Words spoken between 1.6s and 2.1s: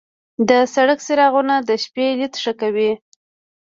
د شپې